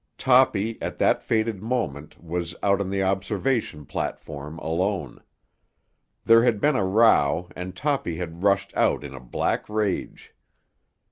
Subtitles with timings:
[0.17, 5.21] Toppy, at that fated moment, was out on the observation platform alone.
[6.25, 10.33] There had been a row and Toppy had rushed out in a black rage.